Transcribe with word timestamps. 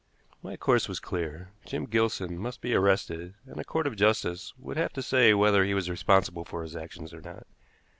My 0.41 0.57
course 0.57 0.87
was 0.89 0.99
clear. 0.99 1.49
Jim 1.63 1.85
Gilson 1.85 2.35
must 2.35 2.59
be 2.59 2.73
arrested, 2.73 3.35
and 3.45 3.59
a 3.59 3.63
court 3.63 3.85
of 3.85 3.95
justice 3.95 4.51
would 4.57 4.75
have 4.75 4.93
to 4.93 5.03
say 5.03 5.31
whether 5.35 5.63
he 5.63 5.75
was 5.75 5.91
responsible 5.91 6.43
for 6.43 6.63
his 6.63 6.75
actions 6.75 7.13
or 7.13 7.21
not. 7.21 7.45